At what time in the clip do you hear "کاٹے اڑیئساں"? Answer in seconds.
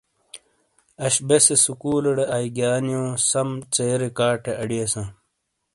4.17-5.07